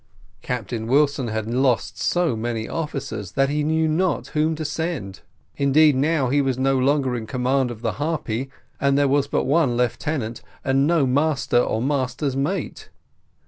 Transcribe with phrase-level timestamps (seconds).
[0.41, 5.19] Captain Wilson had lost so many officers that he knew not whom to send:
[5.57, 9.43] indeed, now he was no longer in command of the Harpy, and there was but
[9.45, 12.89] one lieutenant, and no master or master's mate.